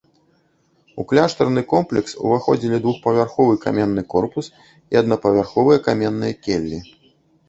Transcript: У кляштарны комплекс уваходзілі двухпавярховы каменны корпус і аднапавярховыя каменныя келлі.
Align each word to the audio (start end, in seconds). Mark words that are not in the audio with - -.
У 1.01 1.03
кляштарны 1.09 1.61
комплекс 1.73 2.15
уваходзілі 2.29 2.79
двухпавярховы 2.85 3.53
каменны 3.65 4.03
корпус 4.13 4.45
і 4.95 4.99
аднапавярховыя 5.03 5.83
каменныя 5.89 6.33
келлі. 6.47 6.79